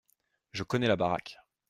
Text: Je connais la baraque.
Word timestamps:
Je 0.51 0.63
connais 0.63 0.87
la 0.87 0.95
baraque. 0.95 1.37